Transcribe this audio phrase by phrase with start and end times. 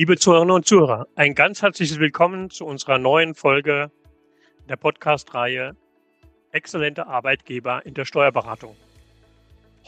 [0.00, 3.90] Liebe Zuhörerinnen und Zuhörer, ein ganz herzliches Willkommen zu unserer neuen Folge
[4.66, 5.76] der Podcast-Reihe
[6.52, 8.74] Exzellente Arbeitgeber in der Steuerberatung.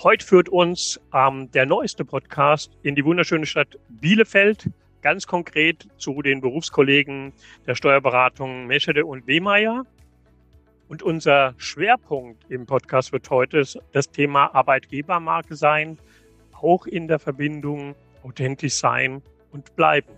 [0.03, 4.69] Heute führt uns ähm, der neueste Podcast in die wunderschöne Stadt Bielefeld,
[5.01, 7.33] ganz konkret zu den Berufskollegen
[7.67, 9.87] der Steuerberatung Meschede und Wehmeier.
[10.91, 15.97] Und unser Schwerpunkt im Podcast wird heute das Thema Arbeitgebermarke sein,
[16.61, 20.13] auch in der Verbindung authentisch sein und bleiben.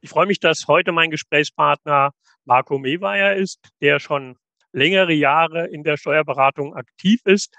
[0.00, 2.12] Ich freue mich, dass heute mein Gesprächspartner
[2.44, 4.36] Marco Meweyer ist, der schon
[4.72, 7.54] längere Jahre in der Steuerberatung aktiv ist.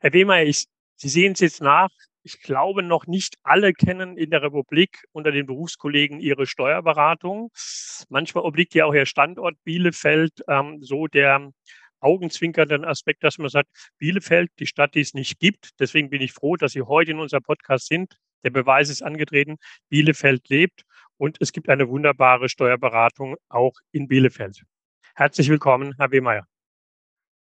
[0.00, 1.90] Herr Wehmeier, ich, Sie sehen es jetzt nach,
[2.24, 7.50] ich glaube, noch nicht alle kennen in der Republik unter den Berufskollegen ihre Steuerberatung.
[8.08, 11.50] Manchmal obliegt ja auch Ihr Standort Bielefeld ähm, so der
[12.00, 15.70] augenzwinkernden Aspekt, dass man sagt, Bielefeld, die Stadt, die es nicht gibt.
[15.78, 18.16] Deswegen bin ich froh, dass Sie heute in unserem Podcast sind.
[18.42, 19.56] Der Beweis ist angetreten,
[19.88, 20.82] Bielefeld lebt
[21.16, 24.62] und es gibt eine wunderbare Steuerberatung auch in Bielefeld.
[25.14, 26.46] Herzlich willkommen, Herr Wehmeier.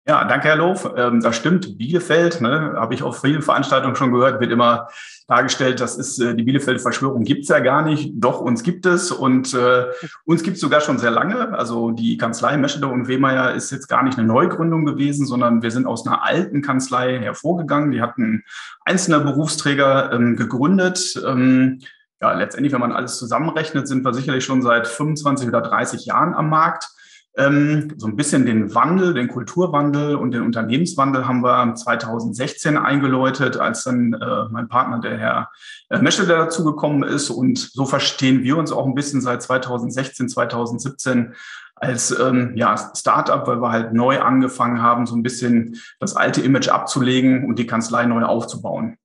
[0.04, 0.92] Ja, danke, Herr Loof.
[0.96, 1.78] Ähm, das stimmt.
[1.78, 4.88] Bielefeld, ne, habe ich auf vielen Veranstaltungen schon gehört, wird immer
[5.28, 8.10] dargestellt, das ist äh, die Bielefeld-Verschwörung gibt's ja gar nicht.
[8.16, 9.86] Doch, uns gibt es und äh,
[10.24, 11.56] uns gibt's sogar schon sehr lange.
[11.56, 15.70] Also die Kanzlei Meschede und Wehmeier ist jetzt gar nicht eine Neugründung gewesen, sondern wir
[15.70, 17.92] sind aus einer alten Kanzlei hervorgegangen.
[17.92, 18.42] Die hatten
[18.84, 21.22] einzelne Berufsträger ähm, gegründet.
[21.24, 21.78] Ähm,
[22.20, 26.34] ja, letztendlich, wenn man alles zusammenrechnet, sind wir sicherlich schon seit 25 oder 30 Jahren
[26.34, 26.88] am Markt.
[27.36, 33.56] Ähm, so ein bisschen den Wandel, den Kulturwandel und den Unternehmenswandel haben wir 2016 eingeläutet,
[33.56, 35.50] als dann äh, mein Partner, der Herr
[35.88, 37.30] äh, Meschel, dazugekommen ist.
[37.30, 41.34] Und so verstehen wir uns auch ein bisschen seit 2016, 2017
[41.82, 46.42] als ähm, ja, Startup, weil wir halt neu angefangen haben, so ein bisschen das alte
[46.42, 48.98] Image abzulegen und die Kanzlei neu aufzubauen.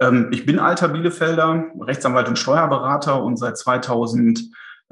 [0.00, 4.40] Ähm, ich bin alter Bielefelder, Rechtsanwalt und Steuerberater und seit 2000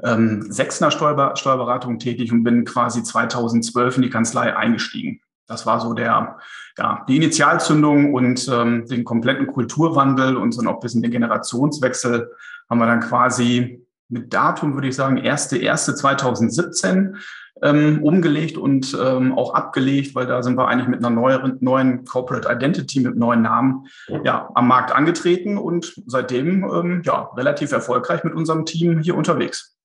[0.03, 5.21] ähm, sechsner Steuerber Steuerberatung tätig und bin quasi 2012 in die Kanzlei eingestiegen.
[5.47, 6.37] Das war so der,
[6.77, 12.31] ja, die Initialzündung und ähm, den kompletten Kulturwandel und so noch ein bisschen den Generationswechsel
[12.69, 17.15] haben wir dann quasi mit Datum, würde ich sagen, 1.1.2017
[17.61, 22.05] ähm, umgelegt und ähm, auch abgelegt, weil da sind wir eigentlich mit einer neuen, neuen
[22.05, 23.87] Corporate Identity, mit neuen Namen
[24.23, 29.77] ja, am Markt angetreten und seitdem ähm, ja, relativ erfolgreich mit unserem Team hier unterwegs.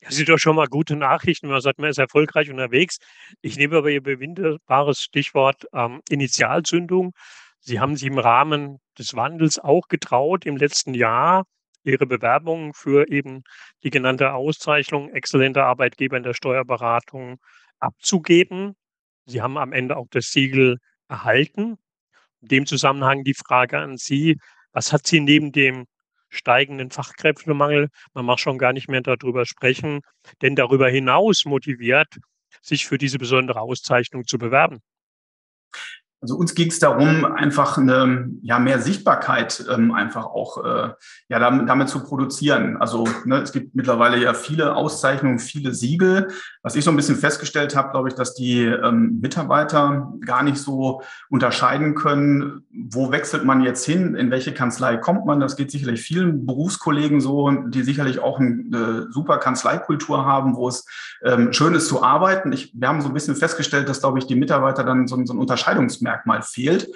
[0.00, 1.48] Das sind doch schon mal gute Nachrichten.
[1.48, 2.98] Man sagt, man ist erfolgreich unterwegs.
[3.42, 7.12] Ich nehme aber Ihr bewinderbares Stichwort ähm, Initialzündung.
[7.60, 11.44] Sie haben sich im Rahmen des Wandels auch getraut, im letzten Jahr
[11.84, 13.42] Ihre Bewerbung für eben
[13.82, 17.38] die genannte Auszeichnung exzellenter Arbeitgeber in der Steuerberatung
[17.78, 18.76] abzugeben.
[19.26, 20.78] Sie haben am Ende auch das Siegel
[21.08, 21.76] erhalten.
[22.42, 24.38] In dem Zusammenhang die Frage an Sie,
[24.72, 25.86] was hat Sie neben dem
[26.30, 30.00] steigenden Fachkräftemangel, man mag schon gar nicht mehr darüber sprechen,
[30.42, 32.08] denn darüber hinaus motiviert,
[32.62, 34.80] sich für diese besondere Auszeichnung zu bewerben?
[36.22, 40.90] Also uns ging es darum, einfach eine ja mehr Sichtbarkeit ähm, einfach auch äh,
[41.30, 42.76] ja damit, damit zu produzieren.
[42.76, 46.28] Also ne, es gibt mittlerweile ja viele Auszeichnungen, viele Siegel.
[46.62, 50.58] Was ich so ein bisschen festgestellt habe, glaube ich, dass die ähm, Mitarbeiter gar nicht
[50.58, 51.00] so
[51.30, 55.40] unterscheiden können, wo wechselt man jetzt hin, in welche Kanzlei kommt man.
[55.40, 60.84] Das geht sicherlich vielen Berufskollegen so, die sicherlich auch eine super Kanzleikultur haben, wo es
[61.24, 62.52] ähm, schön ist zu arbeiten.
[62.52, 65.32] Ich, wir haben so ein bisschen festgestellt, dass, glaube ich, die Mitarbeiter dann so, so
[65.32, 66.88] ein Unterscheidungsmerkmal Merkmal fehlt.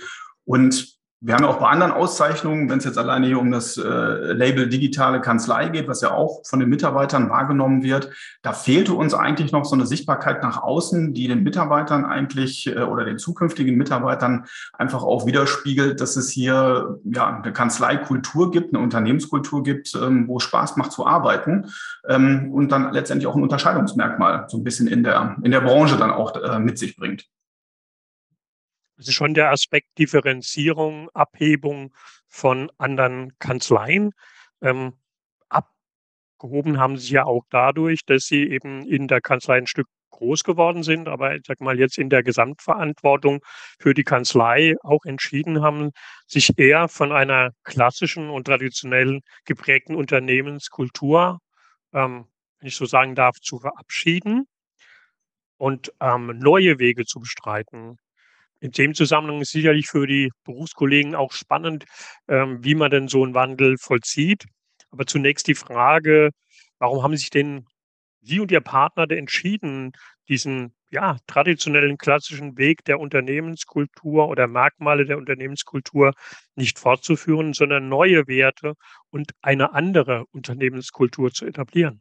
[0.45, 0.95] Und
[1.27, 3.83] wir haben ja auch bei anderen Auszeichnungen, wenn es jetzt alleine hier um das äh,
[3.83, 8.11] Label digitale Kanzlei geht, was ja auch von den Mitarbeitern wahrgenommen wird,
[8.43, 12.83] da fehlte uns eigentlich noch so eine Sichtbarkeit nach außen, die den Mitarbeitern eigentlich äh,
[12.83, 14.45] oder den zukünftigen Mitarbeitern
[14.75, 20.37] einfach auch widerspiegelt, dass es hier ja eine Kanzleikultur gibt, eine Unternehmenskultur gibt, ähm, wo
[20.37, 21.71] es Spaß macht zu arbeiten
[22.07, 25.97] ähm, und dann letztendlich auch ein Unterscheidungsmerkmal so ein bisschen in der in der Branche
[25.97, 27.25] dann auch äh, mit sich bringt.
[28.97, 31.93] Das ist schon der Aspekt Differenzierung, Abhebung
[32.29, 34.13] von anderen Kanzleien.
[34.63, 34.95] Ähm,
[35.49, 40.45] abgehoben haben sie ja auch dadurch, dass sie eben in der Kanzlei ein Stück groß
[40.45, 43.41] geworden sind, aber ich sag mal jetzt in der Gesamtverantwortung
[43.81, 45.91] für die Kanzlei auch entschieden haben,
[46.29, 51.41] sich eher von einer klassischen und traditionell geprägten Unternehmenskultur,
[51.93, 52.27] ähm,
[52.61, 54.47] wenn ich so sagen darf, zu verabschieden
[55.59, 57.99] und ähm, neue Wege zu bestreiten.
[58.61, 61.85] In dem Zusammenhang ist sicherlich für die Berufskollegen auch spannend,
[62.29, 64.47] ähm, wie man denn so einen Wandel vollzieht.
[64.91, 66.31] Aber zunächst die Frage,
[66.79, 67.67] warum haben sich denn
[68.23, 69.93] Sie und Ihr Partner entschieden,
[70.29, 76.13] diesen ja, traditionellen klassischen Weg der Unternehmenskultur oder Merkmale der Unternehmenskultur
[76.57, 78.75] nicht fortzuführen, sondern neue Werte
[79.11, 82.01] und eine andere Unternehmenskultur zu etablieren.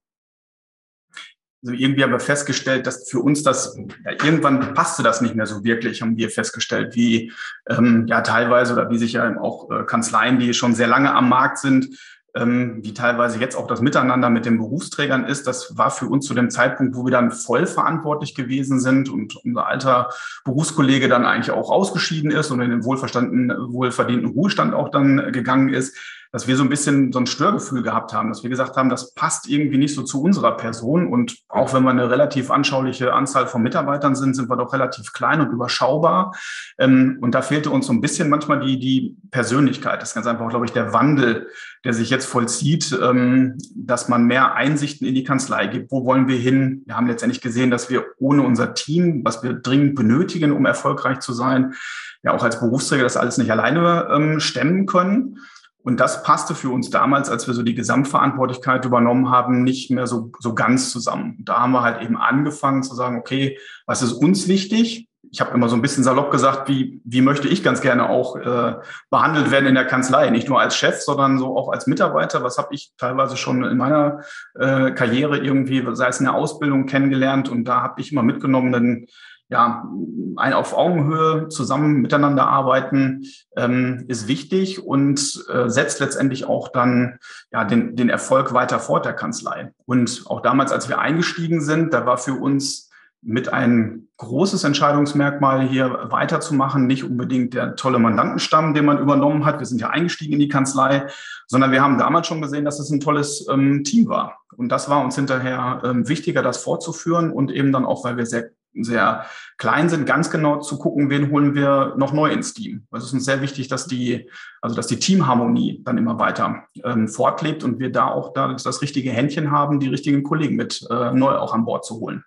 [1.63, 5.45] Also irgendwie haben wir festgestellt, dass für uns das, ja, irgendwann passte das nicht mehr
[5.45, 7.31] so wirklich, haben wir festgestellt, wie
[7.69, 11.29] ähm, ja teilweise oder wie sich ja auch äh, Kanzleien, die schon sehr lange am
[11.29, 11.97] Markt sind,
[12.35, 15.47] ähm, wie teilweise jetzt auch das Miteinander mit den Berufsträgern ist.
[15.47, 19.35] Das war für uns zu dem Zeitpunkt, wo wir dann voll verantwortlich gewesen sind und
[19.37, 20.09] unser alter
[20.43, 25.69] Berufskollege dann eigentlich auch ausgeschieden ist und in den wohlverstandenen, wohlverdienten Ruhestand auch dann gegangen
[25.69, 25.95] ist
[26.33, 29.13] dass wir so ein bisschen so ein Störgefühl gehabt haben, dass wir gesagt haben, das
[29.13, 31.07] passt irgendwie nicht so zu unserer Person.
[31.07, 35.13] Und auch wenn wir eine relativ anschauliche Anzahl von Mitarbeitern sind, sind wir doch relativ
[35.13, 36.35] klein und überschaubar.
[36.79, 40.01] Ähm, und da fehlte uns so ein bisschen manchmal die, die Persönlichkeit.
[40.01, 41.49] Das ist ganz einfach, glaube ich, der Wandel,
[41.85, 45.91] der sich jetzt vollzieht, ähm, dass man mehr Einsichten in die Kanzlei gibt.
[45.91, 46.81] Wo wollen wir hin?
[46.87, 51.19] Wir haben letztendlich gesehen, dass wir ohne unser Team, was wir dringend benötigen, um erfolgreich
[51.19, 51.75] zu sein,
[52.23, 55.37] ja auch als Berufsträger das alles nicht alleine ähm, stemmen können.
[55.83, 60.07] Und das passte für uns damals, als wir so die Gesamtverantwortlichkeit übernommen haben, nicht mehr
[60.07, 61.37] so, so ganz zusammen.
[61.39, 65.09] Da haben wir halt eben angefangen zu sagen, okay, was ist uns wichtig?
[65.29, 68.35] Ich habe immer so ein bisschen salopp gesagt, wie, wie möchte ich ganz gerne auch
[68.35, 68.75] äh,
[69.09, 72.43] behandelt werden in der Kanzlei, nicht nur als Chef, sondern so auch als Mitarbeiter.
[72.43, 74.21] Was habe ich teilweise schon in meiner
[74.53, 78.71] äh, Karriere irgendwie, sei es in der Ausbildung kennengelernt und da habe ich immer mitgenommen,
[78.71, 79.07] denn
[79.53, 79.87] ja,
[80.35, 87.19] ein auf Augenhöhe zusammen miteinander arbeiten ähm, ist wichtig und äh, setzt letztendlich auch dann
[87.51, 89.71] ja den, den Erfolg weiter fort der Kanzlei.
[89.85, 92.89] Und auch damals, als wir eingestiegen sind, da war für uns
[93.21, 99.59] mit ein großes Entscheidungsmerkmal hier weiterzumachen, nicht unbedingt der tolle Mandantenstamm, den man übernommen hat.
[99.59, 101.07] Wir sind ja eingestiegen in die Kanzlei,
[101.47, 104.39] sondern wir haben damals schon gesehen, dass es ein tolles ähm, Team war.
[104.57, 108.25] Und das war uns hinterher ähm, wichtiger, das fortzuführen und eben dann auch, weil wir
[108.25, 109.25] sehr sehr
[109.57, 112.87] klein sind, ganz genau zu gucken, wen holen wir noch neu ins Team.
[112.91, 114.29] Es ist uns sehr wichtig, dass die,
[114.61, 118.81] also dass die Teamharmonie dann immer weiter ähm, fortlebt und wir da auch da das
[118.81, 122.23] richtige Händchen haben, die richtigen Kollegen mit äh, neu auch an Bord zu holen.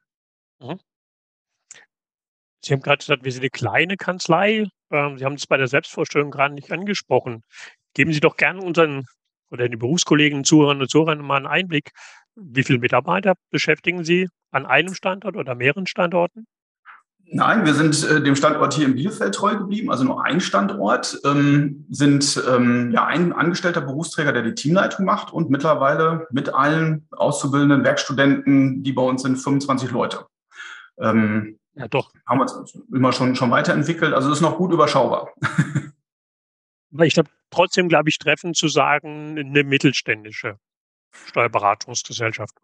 [0.60, 0.78] Mhm.
[2.64, 4.66] Sie haben gerade gesagt, wir sind eine kleine Kanzlei.
[4.90, 7.42] Ähm, Sie haben es bei der Selbstvorstellung gerade nicht angesprochen.
[7.94, 9.06] Geben Sie doch gerne unseren
[9.50, 11.90] oder den Berufskollegen, Zuhörern und Zuhörern mal einen Einblick.
[12.36, 16.46] Wie viele Mitarbeiter beschäftigen Sie an einem Standort oder mehreren Standorten?
[17.28, 21.18] Nein, wir sind äh, dem Standort hier in Bielefeld treu geblieben, also nur ein Standort,
[21.24, 27.08] ähm, sind ähm, ja ein angestellter Berufsträger, der die Teamleitung macht und mittlerweile mit allen
[27.10, 30.26] auszubildenden Werkstudenten, die bei uns sind, 25 Leute.
[30.98, 32.12] Ähm, ja, doch.
[32.26, 35.30] Haben wir uns immer schon, schon weiterentwickelt, also ist noch gut überschaubar.
[36.92, 40.58] Aber ich glaube, trotzdem, glaube ich, treffend zu sagen, eine mittelständische
[41.26, 42.54] Steuerberatungsgesellschaft.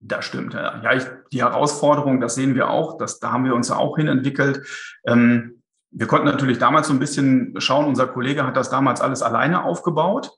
[0.00, 0.80] Das stimmt, ja.
[0.82, 3.96] ja ich, die Herausforderung, das sehen wir auch, das, da haben wir uns ja auch
[3.96, 4.66] hinentwickelt.
[5.06, 9.22] Ähm, wir konnten natürlich damals so ein bisschen schauen, unser Kollege hat das damals alles
[9.22, 10.30] alleine aufgebaut.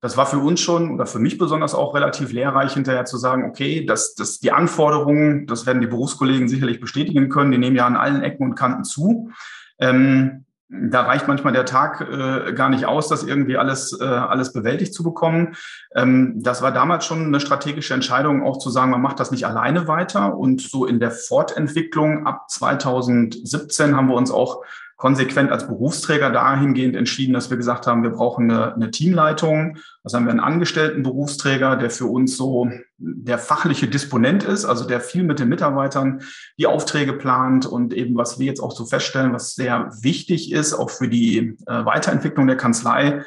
[0.00, 3.44] Das war für uns schon oder für mich besonders auch relativ lehrreich, hinterher zu sagen,
[3.44, 7.86] okay, dass das die Anforderungen, das werden die Berufskollegen sicherlich bestätigen können, die nehmen ja
[7.86, 9.30] an allen Ecken und Kanten zu.
[9.78, 14.52] Ähm, da reicht manchmal der Tag äh, gar nicht aus, das irgendwie alles, äh, alles
[14.52, 15.56] bewältigt zu bekommen.
[15.96, 19.46] Ähm, das war damals schon eine strategische Entscheidung, auch zu sagen, man macht das nicht
[19.46, 20.36] alleine weiter.
[20.36, 24.62] Und so in der Fortentwicklung ab 2017 haben wir uns auch
[25.00, 29.78] konsequent als Berufsträger dahingehend entschieden, dass wir gesagt haben, wir brauchen eine, eine Teamleitung.
[30.04, 34.86] Also haben wir einen angestellten Berufsträger, der für uns so der fachliche Disponent ist, also
[34.86, 36.20] der viel mit den Mitarbeitern
[36.58, 40.74] die Aufträge plant und eben, was wir jetzt auch so feststellen, was sehr wichtig ist,
[40.74, 43.22] auch für die äh, Weiterentwicklung der Kanzlei,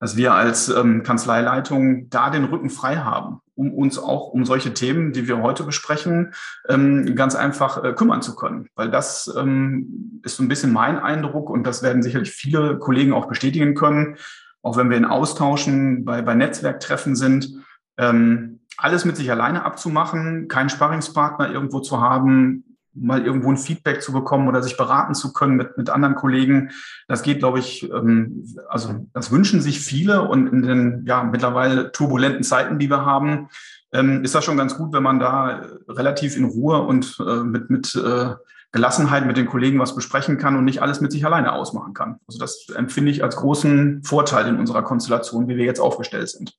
[0.00, 4.72] dass wir als ähm, Kanzleileitung da den Rücken frei haben, um uns auch um solche
[4.72, 6.32] Themen, die wir heute besprechen,
[6.68, 8.68] ähm, ganz einfach äh, kümmern zu können.
[8.76, 13.12] Weil das ähm, ist so ein bisschen mein Eindruck und das werden sicherlich viele Kollegen
[13.12, 14.16] auch bestätigen können,
[14.62, 17.52] auch wenn wir in Austauschen bei, bei Netzwerktreffen sind.
[17.98, 22.67] Ähm, alles mit sich alleine abzumachen, keinen Sparringspartner irgendwo zu haben,
[23.00, 26.70] mal irgendwo ein Feedback zu bekommen oder sich beraten zu können mit, mit anderen Kollegen.
[27.06, 31.92] Das geht, glaube ich, ähm, also das wünschen sich viele und in den ja mittlerweile
[31.92, 33.48] turbulenten Zeiten, die wir haben,
[33.92, 37.70] ähm, ist das schon ganz gut, wenn man da relativ in Ruhe und äh, mit,
[37.70, 38.34] mit äh,
[38.70, 42.20] Gelassenheit mit den Kollegen was besprechen kann und nicht alles mit sich alleine ausmachen kann.
[42.26, 46.58] Also das empfinde ich als großen Vorteil in unserer Konstellation, wie wir jetzt aufgestellt sind.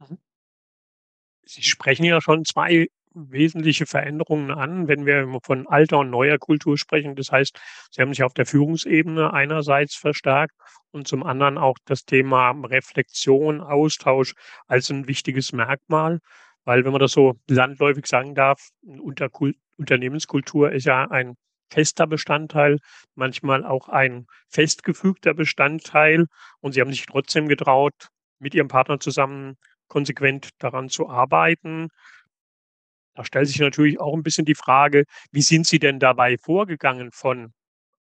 [0.00, 0.18] Mhm.
[1.44, 6.78] Sie sprechen ja schon zwei wesentliche Veränderungen an, wenn wir von alter und neuer Kultur
[6.78, 7.16] sprechen.
[7.16, 7.58] Das heißt,
[7.90, 10.54] sie haben sich auf der Führungsebene einerseits verstärkt
[10.92, 14.34] und zum anderen auch das Thema Reflexion, Austausch
[14.68, 16.20] als ein wichtiges Merkmal.
[16.64, 18.68] weil wenn man das so landläufig sagen darf,
[19.76, 21.36] Unternehmenskultur ist ja ein
[21.72, 22.78] fester Bestandteil,
[23.14, 26.26] manchmal auch ein festgefügter Bestandteil.
[26.60, 29.56] Und sie haben sich trotzdem getraut, mit ihrem Partner zusammen
[29.88, 31.88] konsequent daran zu arbeiten.
[33.20, 37.12] Da stellt sich natürlich auch ein bisschen die Frage, wie sind Sie denn dabei vorgegangen
[37.12, 37.52] von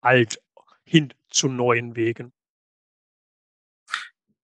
[0.00, 0.40] alt
[0.84, 2.32] hin zu neuen Wegen?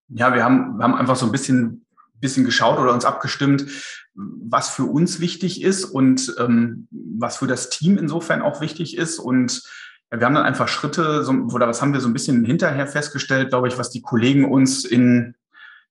[0.09, 3.67] Ja, wir haben, wir haben einfach so ein bisschen, bisschen geschaut oder uns abgestimmt,
[4.15, 9.21] was für uns wichtig ist und ähm, was für das Team insofern auch wichtig ist.
[9.21, 9.63] Und
[10.11, 12.89] ja, wir haben dann einfach Schritte, so, oder was haben wir so ein bisschen hinterher
[12.89, 15.37] festgestellt, glaube ich, was die Kollegen uns in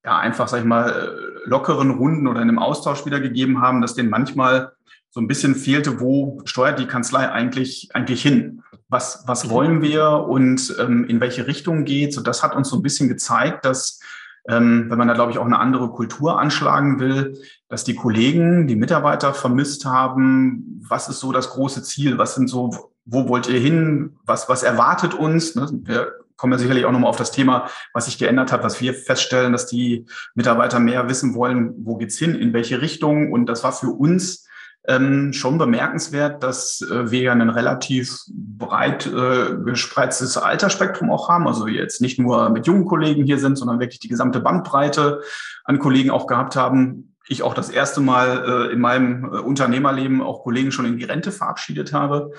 [0.03, 4.09] ja einfach, sag ich mal, lockeren Runden oder in einem Austausch wiedergegeben haben, dass denen
[4.09, 4.73] manchmal
[5.09, 8.63] so ein bisschen fehlte, wo steuert die Kanzlei eigentlich, eigentlich hin?
[8.89, 12.13] Was, was wollen wir und ähm, in welche Richtung geht?
[12.13, 13.99] So, das hat uns so ein bisschen gezeigt, dass
[14.47, 17.37] ähm, wenn man da, glaube ich, auch eine andere Kultur anschlagen will,
[17.69, 22.49] dass die Kollegen, die Mitarbeiter vermisst haben, was ist so das große Ziel, was sind
[22.49, 25.55] so, wo wollt ihr hin, was, was erwartet uns?
[25.55, 25.69] Ne?
[25.83, 28.93] Wir kommen ja sicherlich auch nochmal auf das Thema, was sich geändert hat, was wir
[28.93, 33.31] feststellen, dass die Mitarbeiter mehr wissen wollen, wo geht's hin, in welche Richtung.
[33.31, 34.47] Und das war für uns
[34.87, 41.47] ähm, schon bemerkenswert, dass äh, wir ja ein relativ breit äh, gespreiztes Altersspektrum auch haben.
[41.47, 45.21] Also jetzt nicht nur mit jungen Kollegen hier sind, sondern wirklich die gesamte Bandbreite
[45.63, 47.15] an Kollegen auch gehabt haben.
[47.29, 51.05] Ich auch das erste Mal äh, in meinem äh, Unternehmerleben auch Kollegen schon in die
[51.05, 52.31] Rente verabschiedet habe.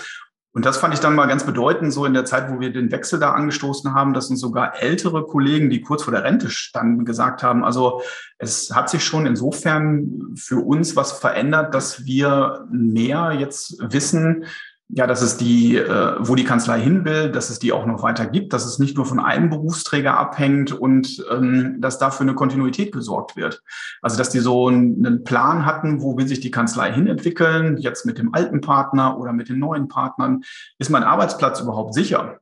[0.55, 2.93] Und das fand ich dann mal ganz bedeutend, so in der Zeit, wo wir den
[2.93, 7.05] Wechsel da angestoßen haben, dass uns sogar ältere Kollegen, die kurz vor der Rente standen,
[7.05, 8.03] gesagt haben, also
[8.39, 14.45] es hat sich schon insofern für uns was verändert, dass wir mehr jetzt wissen,
[14.89, 18.03] ja, dass es die, äh, wo die Kanzlei hin will, dass es die auch noch
[18.03, 22.35] weiter gibt, dass es nicht nur von einem Berufsträger abhängt und ähm, dass dafür eine
[22.35, 23.63] Kontinuität gesorgt wird.
[24.03, 28.05] Also dass die so einen Plan hatten, wo will sich die Kanzlei hin entwickeln, jetzt
[28.05, 30.43] mit dem alten Partner oder mit den neuen Partnern,
[30.79, 32.41] ist mein Arbeitsplatz überhaupt sicher?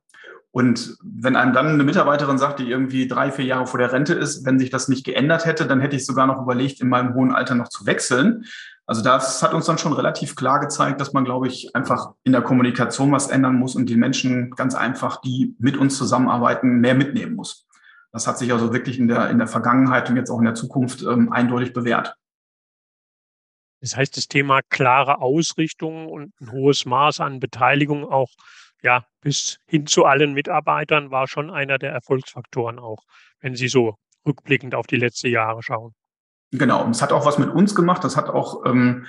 [0.54, 4.12] Und wenn einem dann eine Mitarbeiterin sagt, die irgendwie drei, vier Jahre vor der Rente
[4.12, 7.14] ist, wenn sich das nicht geändert hätte, dann hätte ich sogar noch überlegt, in meinem
[7.14, 8.44] hohen Alter noch zu wechseln.
[8.86, 12.32] Also das hat uns dann schon relativ klar gezeigt, dass man, glaube ich, einfach in
[12.32, 16.94] der Kommunikation was ändern muss und die Menschen ganz einfach, die mit uns zusammenarbeiten, mehr
[16.94, 17.66] mitnehmen muss.
[18.10, 20.54] Das hat sich also wirklich in der, in der Vergangenheit und jetzt auch in der
[20.54, 22.16] Zukunft ähm, eindeutig bewährt.
[23.80, 28.30] Das heißt, das Thema klare Ausrichtung und ein hohes Maß an Beteiligung auch
[28.82, 33.04] ja, bis hin zu allen Mitarbeitern war schon einer der Erfolgsfaktoren auch,
[33.40, 33.96] wenn Sie so
[34.26, 35.94] rückblickend auf die letzten Jahre schauen.
[36.52, 38.04] Genau, und es hat auch was mit uns gemacht.
[38.04, 39.06] Das hat auch ähm,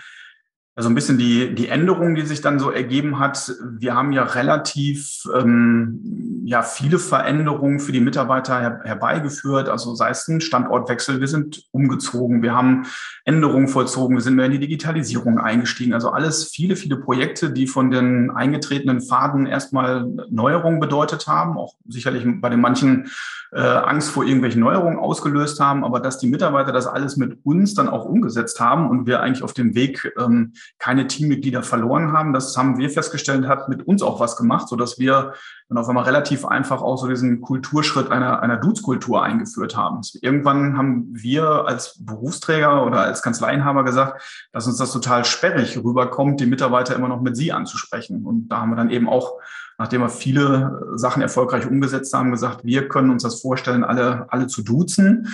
[0.75, 3.53] also ein bisschen die, die Änderung, die sich dann so ergeben hat.
[3.77, 9.69] Wir haben ja relativ ähm, ja, viele Veränderungen für die Mitarbeiter her, herbeigeführt.
[9.69, 12.87] Also sei es ein Standortwechsel, wir sind umgezogen, wir haben
[13.23, 15.93] Änderungen vollzogen, wir sind mehr in die Digitalisierung eingestiegen.
[15.93, 21.75] Also alles viele, viele Projekte, die von den eingetretenen Faden erstmal Neuerungen bedeutet haben, auch
[21.87, 23.11] sicherlich bei den manchen
[23.51, 27.75] äh, Angst vor irgendwelchen Neuerungen ausgelöst haben, aber dass die Mitarbeiter das alles mit uns
[27.75, 32.33] dann auch umgesetzt haben und wir eigentlich auf dem Weg ähm, keine Teammitglieder verloren haben.
[32.33, 35.33] Das haben wir festgestellt, hat mit uns auch was gemacht, so dass wir
[35.69, 40.01] dann auf einmal relativ einfach auch so diesen Kulturschritt einer, einer Dudes-Kultur eingeführt haben.
[40.21, 46.39] Irgendwann haben wir als Berufsträger oder als Kanzleienhaber gesagt, dass uns das total sperrig rüberkommt,
[46.39, 48.25] die Mitarbeiter immer noch mit sie anzusprechen.
[48.25, 49.39] Und da haben wir dann eben auch
[49.77, 54.47] nachdem wir viele Sachen erfolgreich umgesetzt haben, gesagt, wir können uns das vorstellen, alle, alle
[54.47, 55.27] zu duzen.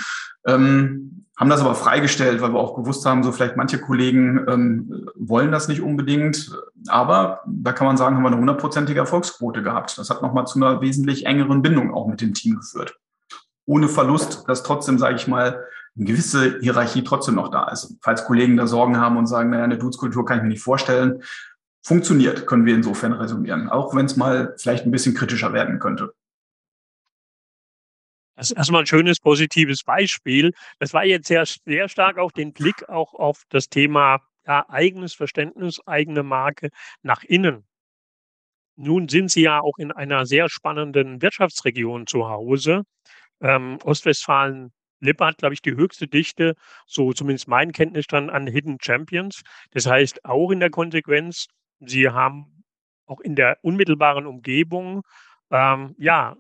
[0.48, 5.10] Ähm, haben das aber freigestellt, weil wir auch gewusst haben, so vielleicht manche Kollegen ähm,
[5.16, 6.52] wollen das nicht unbedingt.
[6.90, 9.98] Aber da kann man sagen, haben wir eine hundertprozentige Erfolgsquote gehabt.
[9.98, 13.00] Das hat nochmal zu einer wesentlich engeren Bindung auch mit dem Team geführt.
[13.66, 15.64] Ohne Verlust, dass trotzdem, sage ich mal,
[15.96, 17.96] eine gewisse Hierarchie trotzdem noch da ist.
[18.02, 21.24] Falls Kollegen da Sorgen haben und sagen, naja, eine Dudeskultur kann ich mir nicht vorstellen,
[21.84, 26.14] funktioniert, können wir insofern resümieren, auch wenn es mal vielleicht ein bisschen kritischer werden könnte.
[28.40, 30.54] Das ist erstmal ein schönes, positives Beispiel.
[30.80, 35.14] Das war jetzt sehr, sehr stark auf den Blick auch auf das Thema ja, eigenes
[35.14, 36.70] Verständnis, eigene Marke
[37.02, 37.68] nach innen.
[38.78, 42.84] Nun sind Sie ja auch in einer sehr spannenden Wirtschaftsregion zu Hause.
[43.42, 46.56] Ähm, Ostwestfalen Lippe hat, glaube ich, die höchste Dichte,
[46.86, 49.42] so zumindest mein Kenntnisstand an Hidden Champions.
[49.72, 51.48] Das heißt, auch in der Konsequenz,
[51.82, 52.64] Sie haben
[53.06, 55.02] auch in der unmittelbaren Umgebung
[55.52, 56.38] ähm, ja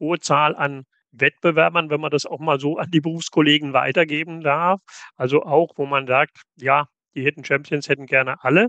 [0.00, 4.80] hohe Zahl an Wettbewerbern, wenn man das auch mal so an die Berufskollegen weitergeben darf.
[5.16, 8.68] Also auch, wo man sagt, ja, die Hidden Champions hätten gerne alle.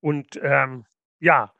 [0.00, 0.84] Und ähm,
[1.20, 1.52] ja,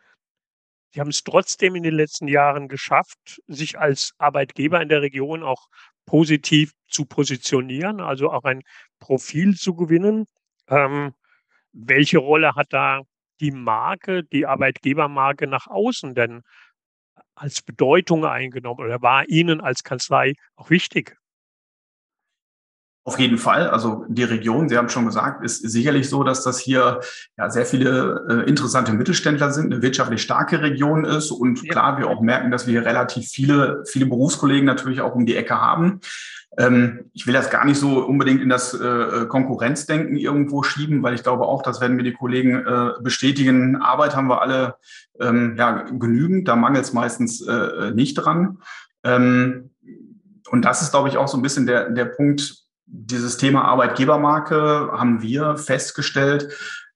[0.91, 5.43] sie haben es trotzdem in den letzten Jahren geschafft, sich als Arbeitgeber in der Region
[5.43, 5.69] auch
[6.07, 8.63] positiv zu positionieren, also auch ein
[8.99, 10.27] Profil zu gewinnen.
[10.69, 11.15] Ähm,
[11.73, 13.03] welche Rolle hat da
[13.41, 16.43] die Marke, die Arbeitgebermarke nach außen denn
[17.43, 21.17] als Bedeutung eingenommen oder war Ihnen als Kanzlei auch wichtig?
[23.05, 23.69] Auf jeden Fall.
[23.69, 27.01] Also die Region, Sie haben schon gesagt, ist sicherlich so, dass das hier
[27.37, 31.73] ja sehr viele äh, interessante Mittelständler sind, eine wirtschaftlich starke Region ist und ja.
[31.73, 35.35] klar, wir auch merken, dass wir hier relativ viele, viele Berufskollegen natürlich auch um die
[35.35, 36.01] Ecke haben.
[36.59, 41.15] Ähm, ich will das gar nicht so unbedingt in das äh, Konkurrenzdenken irgendwo schieben, weil
[41.15, 43.77] ich glaube auch, das werden mir die Kollegen äh, bestätigen.
[43.77, 44.77] Arbeit haben wir alle
[45.21, 48.59] ähm, ja, genügend, da mangelt es meistens äh, nicht dran.
[49.03, 49.71] Ähm,
[50.51, 54.91] und das ist, glaube ich, auch so ein bisschen der, der Punkt, dieses Thema Arbeitgebermarke
[54.93, 56.49] haben wir festgestellt,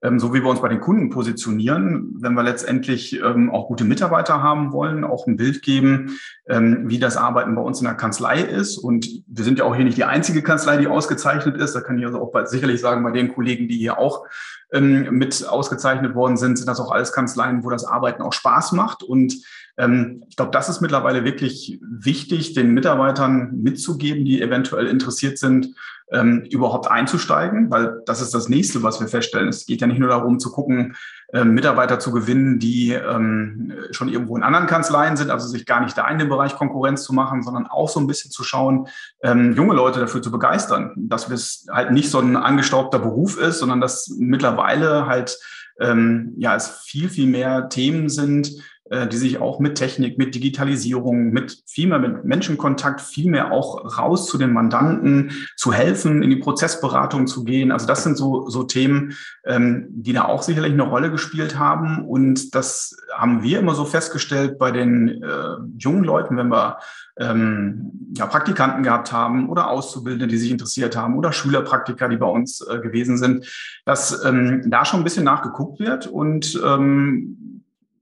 [0.02, 3.84] ähm, so wie wir uns bei den Kunden positionieren, wenn wir letztendlich ähm, auch gute
[3.84, 7.94] Mitarbeiter haben wollen, auch ein Bild geben, ähm, wie das Arbeiten bei uns in der
[7.94, 8.78] Kanzlei ist.
[8.78, 11.74] Und wir sind ja auch hier nicht die einzige Kanzlei, die ausgezeichnet ist.
[11.74, 14.24] Da kann ich also auch sicherlich sagen, bei den Kollegen, die hier auch
[14.72, 19.04] mit ausgezeichnet worden sind, sind das auch alles Kanzleien, wo das Arbeiten auch Spaß macht.
[19.04, 19.36] Und
[19.78, 25.74] ähm, ich glaube, das ist mittlerweile wirklich wichtig, den Mitarbeitern mitzugeben, die eventuell interessiert sind,
[26.10, 29.48] ähm, überhaupt einzusteigen, weil das ist das nächste, was wir feststellen.
[29.48, 30.94] Es geht ja nicht nur darum zu gucken,
[31.25, 35.80] ähm, Mitarbeiter zu gewinnen, die ähm, schon irgendwo in anderen Kanzleien sind, also sich gar
[35.80, 38.87] nicht da in dem Bereich Konkurrenz zu machen, sondern auch so ein bisschen zu schauen,
[39.23, 43.59] ähm, junge Leute dafür zu begeistern, dass es halt nicht so ein angestaubter Beruf ist,
[43.59, 45.38] sondern dass mittlerweile halt
[45.80, 48.52] ähm, ja es viel, viel mehr Themen sind,
[48.90, 53.99] die sich auch mit Technik, mit Digitalisierung, mit viel mehr mit Menschenkontakt, viel mehr auch
[53.99, 57.73] raus zu den Mandanten zu helfen, in die Prozessberatung zu gehen.
[57.73, 59.14] Also das sind so, so Themen,
[59.45, 62.07] ähm, die da auch sicherlich eine Rolle gespielt haben.
[62.07, 66.78] Und das haben wir immer so festgestellt bei den äh, jungen Leuten, wenn wir
[67.19, 72.27] ähm, ja, Praktikanten gehabt haben oder Auszubildende, die sich interessiert haben oder Schülerpraktiker, die bei
[72.27, 73.46] uns äh, gewesen sind,
[73.85, 77.56] dass ähm, da schon ein bisschen nachgeguckt wird und ähm,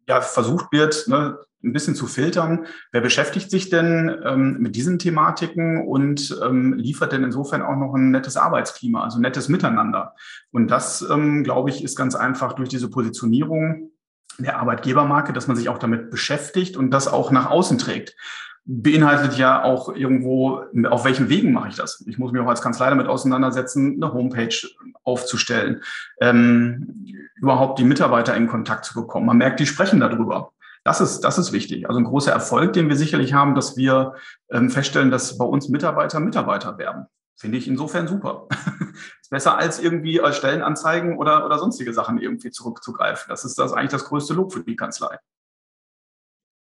[0.09, 4.99] ja, versucht wird, ne, ein bisschen zu filtern, wer beschäftigt sich denn ähm, mit diesen
[4.99, 10.14] Thematiken und ähm, liefert denn insofern auch noch ein nettes Arbeitsklima, also nettes Miteinander.
[10.53, 13.90] Und das, ähm, glaube ich, ist ganz einfach durch diese Positionierung
[14.38, 18.17] der Arbeitgebermarke, dass man sich auch damit beschäftigt und das auch nach außen trägt
[18.66, 22.03] beinhaltet ja auch irgendwo, auf welchen Wegen mache ich das?
[22.07, 24.55] Ich muss mich auch als Kanzlei damit auseinandersetzen, eine Homepage
[25.03, 25.83] aufzustellen,
[26.20, 29.27] ähm, überhaupt die Mitarbeiter in Kontakt zu bekommen.
[29.27, 30.53] Man merkt, die sprechen darüber.
[30.83, 31.88] Das ist, das ist wichtig.
[31.88, 34.14] Also ein großer Erfolg, den wir sicherlich haben, dass wir
[34.50, 37.07] ähm, feststellen, dass bei uns Mitarbeiter Mitarbeiter werden.
[37.37, 38.48] Finde ich insofern super.
[39.20, 43.27] ist besser als irgendwie als Stellenanzeigen oder, oder sonstige Sachen irgendwie zurückzugreifen.
[43.29, 45.18] Das ist das eigentlich das größte Lob für die Kanzlei.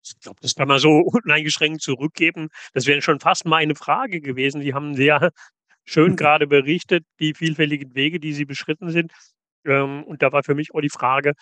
[0.04, 0.90] Ich glaube, das kann man so
[1.24, 2.48] uneingeschränkt zurückgeben.
[2.74, 4.62] Das wäre schon fast meine Frage gewesen.
[4.62, 5.30] Sie haben sehr
[5.84, 9.12] schön gerade berichtet, die vielfältigen Wege, die Sie beschritten sind.
[9.64, 11.34] Ähm, und da war für mich auch die Frage,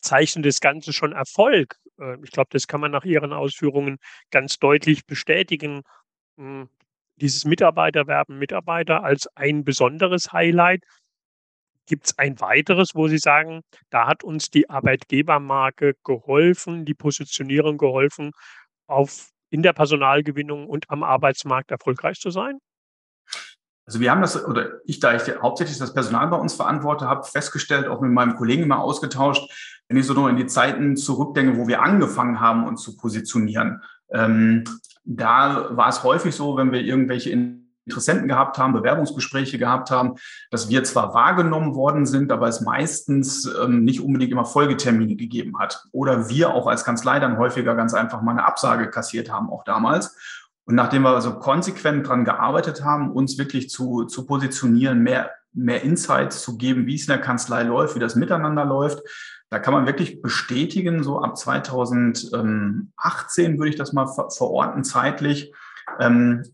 [0.00, 1.76] zeichnet das Ganze schon Erfolg?
[2.00, 3.98] Ähm, ich glaube, das kann man nach Ihren Ausführungen
[4.30, 5.82] ganz deutlich bestätigen.
[6.38, 6.68] Hm,
[7.20, 10.84] dieses Mitarbeiterwerben, Mitarbeiter als ein besonderes Highlight.
[11.88, 17.78] Gibt es ein weiteres, wo Sie sagen, da hat uns die Arbeitgebermarke geholfen, die Positionierung
[17.78, 18.32] geholfen,
[18.86, 22.58] auf, in der Personalgewinnung und am Arbeitsmarkt erfolgreich zu sein?
[23.86, 27.24] Also wir haben das, oder ich, da ich hauptsächlich das Personal bei uns verantworte, habe
[27.24, 29.50] festgestellt, auch mit meinem Kollegen immer ausgetauscht,
[29.88, 33.82] wenn ich so noch in die Zeiten zurückdenke, wo wir angefangen haben, uns zu positionieren.
[34.10, 34.64] Ähm,
[35.04, 37.30] da war es häufig so, wenn wir irgendwelche
[37.88, 40.16] Interessenten gehabt haben, Bewerbungsgespräche gehabt haben,
[40.50, 45.58] dass wir zwar wahrgenommen worden sind, aber es meistens ähm, nicht unbedingt immer Folgetermine gegeben
[45.58, 45.86] hat.
[45.92, 49.64] Oder wir auch als Kanzlei dann häufiger ganz einfach mal eine Absage kassiert haben, auch
[49.64, 50.16] damals.
[50.66, 55.82] Und nachdem wir also konsequent dran gearbeitet haben, uns wirklich zu, zu positionieren, mehr, mehr
[55.82, 59.00] Insights zu geben, wie es in der Kanzlei läuft, wie das miteinander läuft,
[59.50, 65.54] da kann man wirklich bestätigen, so ab 2018 würde ich das mal verorten zeitlich,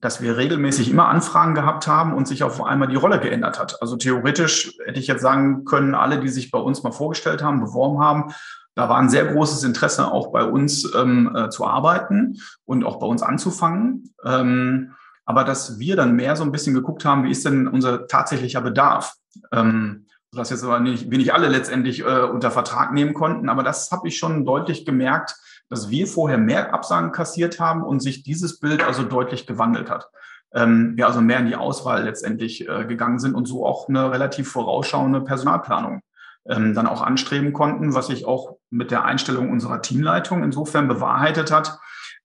[0.01, 3.83] dass wir regelmäßig immer Anfragen gehabt haben und sich auf einmal die Rolle geändert hat.
[3.83, 7.61] Also theoretisch hätte ich jetzt sagen können, alle, die sich bei uns mal vorgestellt haben,
[7.61, 8.33] beworben haben,
[8.75, 12.99] da war ein sehr großes Interesse auch bei uns ähm, äh, zu arbeiten und auch
[12.99, 14.15] bei uns anzufangen.
[14.25, 14.93] Ähm,
[15.25, 18.61] aber dass wir dann mehr so ein bisschen geguckt haben, wie ist denn unser tatsächlicher
[18.61, 19.15] Bedarf?
[19.53, 23.49] Ähm, sodass jetzt aber nicht, wir nicht alle letztendlich äh, unter Vertrag nehmen konnten.
[23.49, 25.37] Aber das habe ich schon deutlich gemerkt,
[25.69, 30.09] dass wir vorher mehr Absagen kassiert haben und sich dieses Bild also deutlich gewandelt hat.
[30.55, 34.11] Ähm, wir also mehr in die Auswahl letztendlich äh, gegangen sind und so auch eine
[34.11, 36.01] relativ vorausschauende Personalplanung
[36.47, 41.51] ähm, dann auch anstreben konnten, was sich auch mit der Einstellung unserer Teamleitung insofern bewahrheitet
[41.51, 41.79] hat,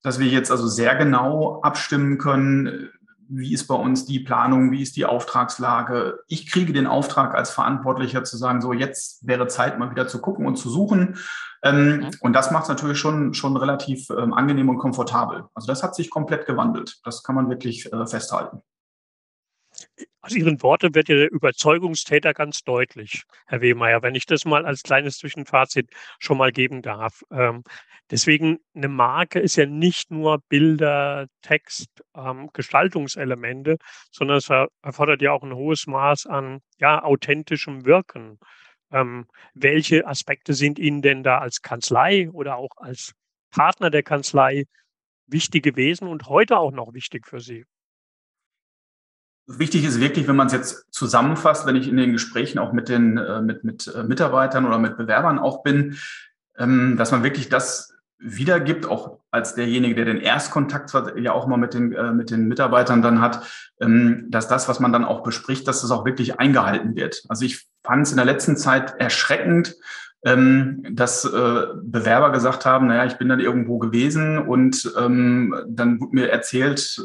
[0.04, 2.89] dass wir jetzt also sehr genau abstimmen können,
[3.30, 6.19] wie ist bei uns die Planung, wie ist die Auftragslage.
[6.28, 10.19] Ich kriege den Auftrag als Verantwortlicher zu sagen, so jetzt wäre Zeit mal wieder zu
[10.19, 11.17] gucken und zu suchen.
[11.63, 12.12] Ähm, mhm.
[12.22, 15.45] Und das macht es natürlich schon, schon relativ ähm, angenehm und komfortabel.
[15.54, 17.00] Also das hat sich komplett gewandelt.
[17.04, 18.62] Das kann man wirklich äh, festhalten.
[20.22, 24.65] Aus Ihren Worten wird ja der Überzeugungstäter ganz deutlich, Herr Wehmeier, wenn ich das mal
[24.65, 27.24] als kleines Zwischenfazit schon mal geben darf.
[27.32, 27.63] Ähm,
[28.12, 33.78] deswegen, eine Marke ist ja nicht nur Bilder, Text, ähm, Gestaltungselemente,
[34.12, 34.50] sondern es
[34.82, 38.39] erfordert ja auch ein hohes Maß an ja, authentischem Wirken.
[38.91, 43.13] Ähm, welche Aspekte sind Ihnen denn da als Kanzlei oder auch als
[43.52, 44.65] Partner der Kanzlei
[45.28, 47.65] wichtig gewesen und heute auch noch wichtig für Sie?
[49.47, 52.88] Wichtig ist wirklich, wenn man es jetzt zusammenfasst, wenn ich in den Gesprächen auch mit
[52.88, 55.97] den äh, mit, mit äh, Mitarbeitern oder mit Bewerbern auch bin,
[56.58, 61.58] ähm, dass man wirklich das wiedergibt, auch als derjenige, der den Erstkontakt ja auch mal
[61.58, 63.41] mit den, äh, mit den Mitarbeitern dann hat,
[63.79, 67.23] ähm, dass das, was man dann auch bespricht, dass das auch wirklich eingehalten wird.
[67.29, 69.75] Also ich fand es in der letzten Zeit erschreckend,
[70.25, 76.01] ähm, dass äh, Bewerber gesagt haben, naja, ich bin dann irgendwo gewesen und ähm, dann
[76.01, 77.01] wurde mir erzählt,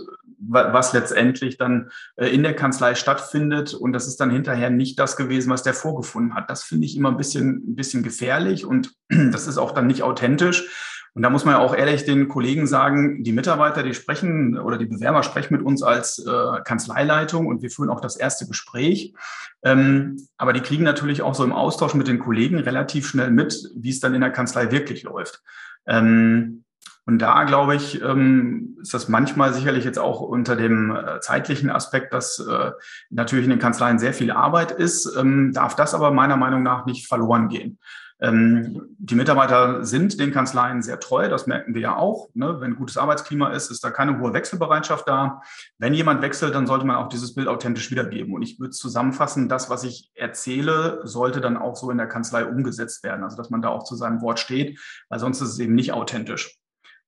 [0.46, 3.72] was letztendlich dann äh, in der Kanzlei stattfindet.
[3.72, 6.50] Und das ist dann hinterher nicht das gewesen, was der vorgefunden hat.
[6.50, 10.02] Das finde ich immer ein bisschen, ein bisschen gefährlich und das ist auch dann nicht
[10.02, 10.68] authentisch.
[11.14, 14.78] Und da muss man ja auch ehrlich den Kollegen sagen, die Mitarbeiter, die sprechen oder
[14.78, 19.14] die Bewerber sprechen mit uns als äh, Kanzleileitung und wir führen auch das erste Gespräch.
[19.62, 23.70] Ähm, aber die kriegen natürlich auch so im Austausch mit den Kollegen relativ schnell mit,
[23.76, 25.40] wie es dann in der Kanzlei wirklich läuft.
[25.86, 26.64] Ähm,
[27.06, 31.70] und da, glaube ich, ähm, ist das manchmal sicherlich jetzt auch unter dem äh, zeitlichen
[31.70, 32.72] Aspekt, dass äh,
[33.10, 36.86] natürlich in den Kanzleien sehr viel Arbeit ist, ähm, darf das aber meiner Meinung nach
[36.86, 37.78] nicht verloren gehen.
[38.24, 42.30] Ähm, die Mitarbeiter sind den Kanzleien sehr treu, das merken wir ja auch.
[42.32, 42.58] Ne?
[42.58, 45.42] Wenn gutes Arbeitsklima ist, ist da keine hohe Wechselbereitschaft da.
[45.76, 48.32] Wenn jemand wechselt, dann sollte man auch dieses Bild authentisch wiedergeben.
[48.32, 52.46] Und ich würde zusammenfassen, das, was ich erzähle, sollte dann auch so in der Kanzlei
[52.46, 53.24] umgesetzt werden.
[53.24, 55.92] Also dass man da auch zu seinem Wort steht, weil sonst ist es eben nicht
[55.92, 56.58] authentisch.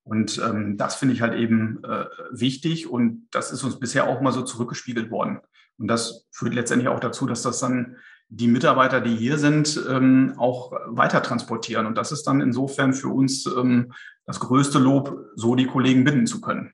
[0.02, 4.20] Und ähm, das finde ich halt eben äh, wichtig und das ist uns bisher auch
[4.20, 5.40] mal so zurückgespiegelt worden.
[5.78, 7.96] Und das führt letztendlich auch dazu, dass das dann
[8.28, 11.86] die Mitarbeiter, die hier sind, ähm, auch weiter transportieren.
[11.86, 13.92] Und das ist dann insofern für uns ähm,
[14.24, 16.72] das größte Lob, so die Kollegen binden zu können.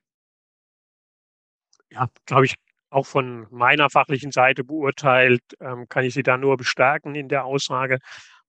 [1.91, 2.55] Ja, glaube ich,
[2.89, 7.45] auch von meiner fachlichen Seite beurteilt, ähm, kann ich Sie da nur bestärken in der
[7.45, 7.99] Aussage.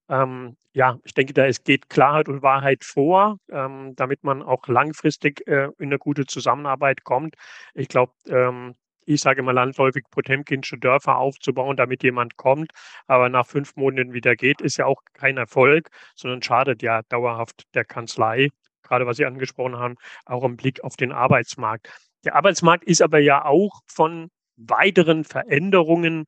[0.09, 4.67] Ähm, ja, ich denke, da es geht Klarheit und Wahrheit vor, ähm, damit man auch
[4.67, 7.37] langfristig äh, in eine gute Zusammenarbeit kommt.
[7.75, 8.75] Ich glaube, ähm,
[9.07, 12.71] ich sage immer landläufig Potemkinsche Dörfer aufzubauen, damit jemand kommt,
[13.07, 17.65] aber nach fünf Monaten wieder geht, ist ja auch kein Erfolg, sondern schadet ja dauerhaft
[17.75, 18.49] der Kanzlei,
[18.83, 21.89] gerade was Sie angesprochen haben, auch im Blick auf den Arbeitsmarkt.
[22.25, 26.25] Der Arbeitsmarkt ist aber ja auch von weiteren Veränderungen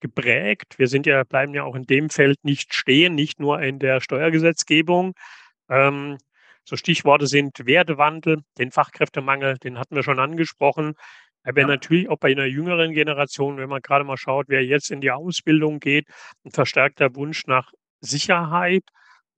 [0.00, 0.78] geprägt.
[0.78, 4.00] Wir sind ja, bleiben ja auch in dem Feld nicht stehen, nicht nur in der
[4.00, 5.14] Steuergesetzgebung.
[5.68, 6.18] Ähm,
[6.64, 10.94] so Stichworte sind Wertewandel, den Fachkräftemangel, den hatten wir schon angesprochen.
[11.44, 11.66] Aber ja.
[11.66, 15.10] natürlich auch bei einer jüngeren Generation, wenn man gerade mal schaut, wer jetzt in die
[15.10, 16.08] Ausbildung geht,
[16.44, 18.84] ein verstärkter Wunsch nach Sicherheit.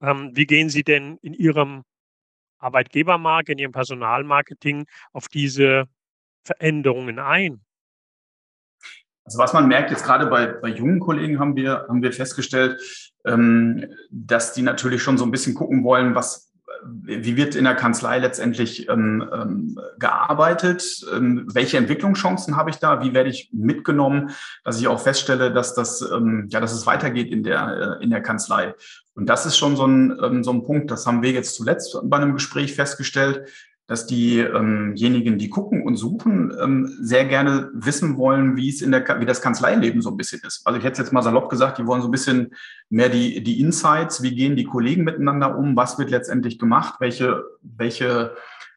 [0.00, 1.82] Ähm, wie gehen Sie denn in Ihrem
[2.58, 5.88] Arbeitgebermarkt, in Ihrem Personalmarketing auf diese
[6.44, 7.60] Veränderungen ein?
[9.24, 12.80] Also was man merkt jetzt gerade bei, bei jungen Kollegen haben wir, haben wir festgestellt,
[13.24, 16.45] ähm, dass die natürlich schon so ein bisschen gucken wollen, was,
[16.84, 21.04] wie wird in der Kanzlei letztendlich ähm, ähm, gearbeitet?
[21.12, 23.02] Ähm, welche Entwicklungschancen habe ich da?
[23.02, 24.30] Wie werde ich mitgenommen,
[24.64, 28.10] dass ich auch feststelle, dass das, ähm, ja, dass es weitergeht in der, äh, in
[28.10, 28.74] der Kanzlei?
[29.14, 31.98] Und das ist schon so ein, ähm, so ein Punkt, das haben wir jetzt zuletzt
[32.04, 33.48] bei einem Gespräch festgestellt,
[33.86, 38.90] dass diejenigen, ähm die gucken und suchen, ähm, sehr gerne wissen wollen, wie es in
[38.90, 40.66] der, wie das Kanzleileben so ein bisschen ist.
[40.66, 42.54] Also ich hätte jetzt mal salopp gesagt, die wollen so ein bisschen
[42.90, 47.44] mehr die, die Insights, wie gehen die Kollegen miteinander um, was wird letztendlich gemacht, welche,
[47.62, 48.34] welche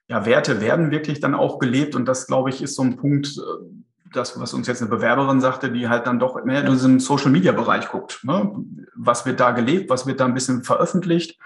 [0.08, 1.96] ja, Werte werden wirklich dann auch gelebt.
[1.96, 3.66] Und das, glaube ich, ist so ein Punkt, äh,
[4.14, 7.90] das, was uns jetzt eine Bewerberin sagte, die halt dann doch mehr in diesem Social-Media-Bereich
[7.90, 8.24] guckt.
[8.24, 8.52] Ne?
[8.96, 11.40] Was wird da gelebt, was wird da ein bisschen veröffentlicht?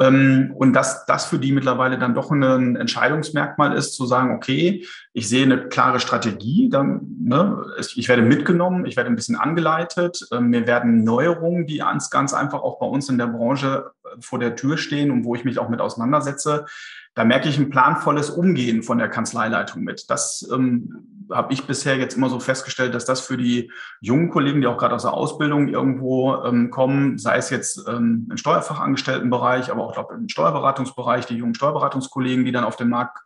[0.00, 4.86] Ähm, und dass das für die mittlerweile dann doch ein Entscheidungsmerkmal ist, zu sagen, okay,
[5.12, 10.26] ich sehe eine klare Strategie, dann, ne, ich werde mitgenommen, ich werde ein bisschen angeleitet,
[10.32, 14.08] ähm, mir werden Neuerungen, die ganz, ganz einfach auch bei uns in der Branche äh,
[14.20, 16.64] vor der Tür stehen und wo ich mich auch mit auseinandersetze,
[17.14, 20.08] da merke ich ein planvolles Umgehen von der Kanzleileitung mit.
[20.08, 24.60] Das ähm, habe ich bisher jetzt immer so festgestellt, dass das für die jungen Kollegen,
[24.60, 29.70] die auch gerade aus der Ausbildung irgendwo ähm, kommen, sei es jetzt ähm, im Steuerfachangestelltenbereich,
[29.70, 33.18] aber auch glaube im Steuerberatungsbereich, die jungen Steuerberatungskollegen, die dann auf den Markt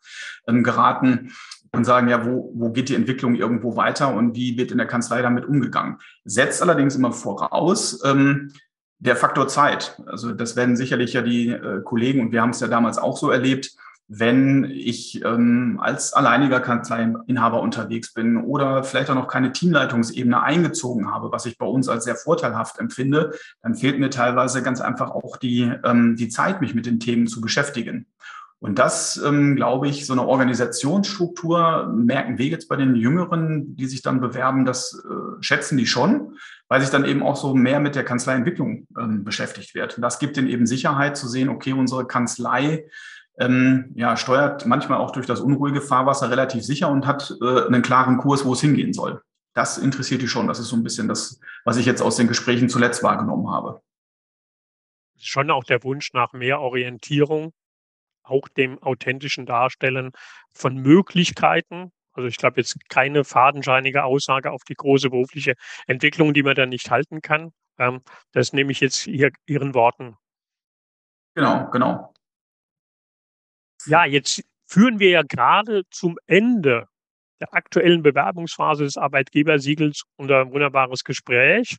[0.47, 1.33] ähm, geraten,
[1.75, 4.87] und sagen, ja, wo, wo geht die Entwicklung irgendwo weiter und wie wird in der
[4.87, 5.99] Kanzlei damit umgegangen.
[6.25, 8.53] Setzt allerdings immer voraus, ähm,
[9.01, 10.01] der Faktor Zeit.
[10.07, 13.17] Also das werden sicherlich ja die äh, Kollegen, und wir haben es ja damals auch
[13.17, 13.73] so erlebt,
[14.07, 21.11] wenn ich ähm, als alleiniger Kanzleiinhaber unterwegs bin oder vielleicht auch noch keine Teamleitungsebene eingezogen
[21.11, 25.11] habe, was ich bei uns als sehr vorteilhaft empfinde, dann fehlt mir teilweise ganz einfach
[25.11, 28.07] auch die, ähm, die Zeit, mich mit den Themen zu beschäftigen.
[28.61, 33.85] Und das, ähm, glaube ich, so eine Organisationsstruktur merken wir jetzt bei den Jüngeren, die
[33.87, 36.39] sich dann bewerben, das äh, schätzen die schon,
[36.69, 39.97] weil sich dann eben auch so mehr mit der Kanzleientwicklung ähm, beschäftigt wird.
[39.97, 42.87] Und das gibt ihnen eben Sicherheit zu sehen, okay, unsere Kanzlei
[43.39, 47.83] ähm, ja, steuert manchmal auch durch das unruhige Fahrwasser relativ sicher und hat äh, einen
[47.83, 49.23] klaren Kurs, wo es hingehen soll.
[49.55, 50.47] Das interessiert die schon.
[50.47, 53.83] Das ist so ein bisschen das, was ich jetzt aus den Gesprächen zuletzt wahrgenommen habe.
[55.19, 57.53] Schon auch der Wunsch nach mehr Orientierung,
[58.23, 60.13] auch dem authentischen Darstellen
[60.53, 61.93] von Möglichkeiten.
[62.13, 65.55] Also ich glaube jetzt keine fadenscheinige Aussage auf die große berufliche
[65.87, 67.53] Entwicklung, die man dann nicht halten kann.
[67.79, 70.17] Ähm, das nehme ich jetzt hier Ihren Worten.
[71.35, 72.14] Genau, genau.
[73.87, 76.87] Ja, jetzt führen wir ja gerade zum Ende
[77.41, 81.77] der aktuellen Bewerbungsphase des Arbeitgebersiegels unser wunderbares Gespräch.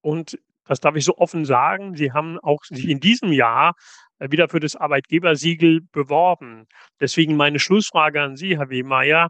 [0.00, 3.74] Und das darf ich so offen sagen, Sie haben auch sich in diesem Jahr
[4.18, 6.66] äh, wieder für das Arbeitgebersiegel beworben.
[7.00, 9.28] Deswegen meine Schlussfrage an Sie, Herr Wehmeier.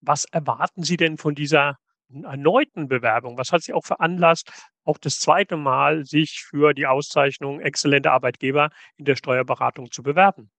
[0.00, 1.76] Was erwarten Sie denn von dieser
[2.08, 3.38] erneuten Bewerbung?
[3.38, 4.52] Was hat Sie auch veranlasst,
[4.84, 10.50] auch das zweite Mal sich für die Auszeichnung exzellente Arbeitgeber in der Steuerberatung zu bewerben?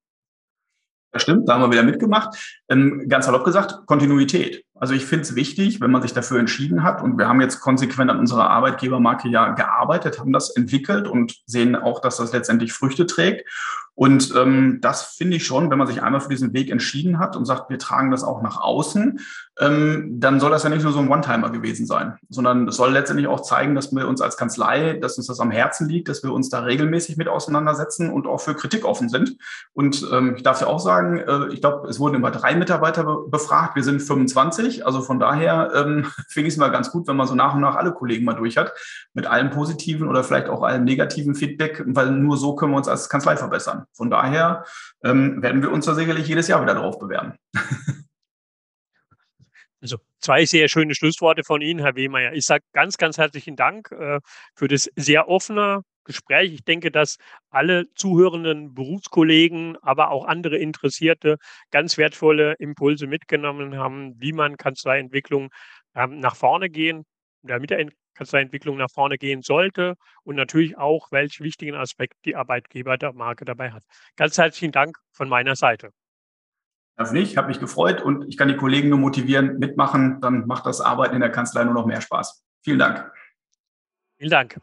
[1.14, 2.62] Das stimmt, da haben wir wieder mitgemacht.
[2.70, 4.66] Ähm, ganz salopp gesagt, Kontinuität.
[4.74, 7.62] Also ich finde es wichtig, wenn man sich dafür entschieden hat und wir haben jetzt
[7.62, 12.74] konsequent an unserer Arbeitgebermarke ja gearbeitet, haben das entwickelt und sehen auch, dass das letztendlich
[12.74, 13.48] Früchte trägt.
[13.96, 17.36] Und ähm, das finde ich schon, wenn man sich einmal für diesen Weg entschieden hat
[17.36, 19.20] und sagt, wir tragen das auch nach außen,
[19.60, 22.92] ähm, dann soll das ja nicht nur so ein One-Timer gewesen sein, sondern es soll
[22.92, 26.24] letztendlich auch zeigen, dass wir uns als Kanzlei, dass uns das am Herzen liegt, dass
[26.24, 29.38] wir uns da regelmäßig mit auseinandersetzen und auch für Kritik offen sind.
[29.74, 33.04] Und ähm, ich darf ja auch sagen, äh, ich glaube, es wurden immer drei Mitarbeiter
[33.04, 34.88] be befragt, wir sind 25.
[34.88, 37.62] Also von daher ähm, finde ich es mal ganz gut, wenn man so nach und
[37.62, 38.74] nach alle Kollegen mal durch hat,
[39.14, 42.88] mit allem positiven oder vielleicht auch allem negativen Feedback, weil nur so können wir uns
[42.88, 43.83] als Kanzlei verbessern.
[43.94, 44.66] Von daher
[45.04, 47.36] ähm, werden wir uns da sicherlich jedes Jahr wieder drauf bewerben.
[49.82, 52.32] Also zwei sehr schöne Schlussworte von Ihnen, Herr Wehmeier.
[52.32, 54.22] Ich sage ganz, ganz herzlichen Dank äh,
[54.56, 56.54] für das sehr offene Gespräch.
[56.54, 57.18] Ich denke, dass
[57.50, 61.38] alle zuhörenden Berufskollegen, aber auch andere Interessierte
[61.70, 65.50] ganz wertvolle Impulse mitgenommen haben, wie man Kanzleientwicklung
[65.96, 67.04] ähm, nach vorne gehen,
[67.42, 67.80] damit der
[68.14, 73.46] Kanzleientwicklung nach vorne gehen sollte und natürlich auch, welch wichtigen Aspekt die Arbeitgeber der Marke
[73.46, 73.84] dabei hat.
[74.16, 75.92] Ganz herzlichen Dank von meiner Seite.
[76.96, 80.66] Das nicht, habe mich gefreut und ich kann die Kollegen nur motivieren, mitmachen, dann macht
[80.66, 82.46] das Arbeiten in der Kanzlei nur noch mehr Spaß.
[82.62, 83.12] Vielen Dank.
[84.18, 84.60] Vielen Dank.